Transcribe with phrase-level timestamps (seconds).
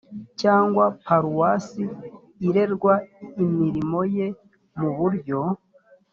[0.41, 1.83] cyangwa paruwase
[2.47, 2.93] irerwa
[3.43, 4.27] imirimo ye
[4.79, 5.39] mu buryo